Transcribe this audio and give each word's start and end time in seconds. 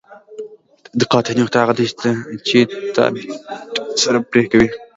د 0.97 1.01
تقاطع 1.07 1.31
نقطه 1.41 1.57
هغه 1.61 1.73
ده 1.77 1.85
چې 2.47 2.59
تانجانتونه 2.95 3.99
سره 4.01 4.17
پرې 4.31 4.43
کوي 4.51 4.69